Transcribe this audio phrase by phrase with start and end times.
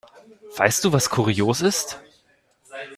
[0.57, 1.99] Weißt du, was kurios ist?